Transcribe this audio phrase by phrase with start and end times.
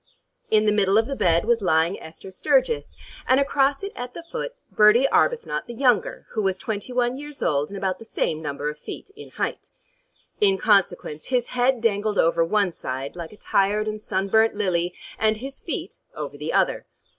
[0.49, 2.95] In the middle of the bed was lying Esther Sturgis,
[3.27, 7.43] and across it at the foot Bertie Arbuthnot the younger, who was twenty one years
[7.43, 9.69] old and about the same number of feet in height.
[10.39, 15.37] In consequence his head dangled over one side like a tired and sunburnt lily, and
[15.37, 16.87] his feet over the other.